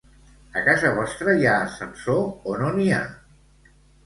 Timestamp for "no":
2.63-2.73